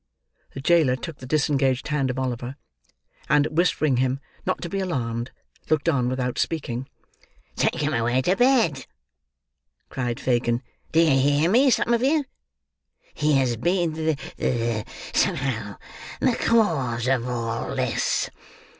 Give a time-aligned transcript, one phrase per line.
[0.55, 2.55] The jailer took the disengaged hand of Oliver;
[3.29, 5.29] and, whispering him not to be alarmed,
[5.69, 6.89] looked on without speaking.
[7.55, 8.87] "Take him away to bed!"
[9.89, 10.63] cried Fagin.
[10.91, 12.25] "Do you hear me, some of you?
[13.13, 15.77] He has been the—the—somehow
[16.19, 18.31] the cause of all this.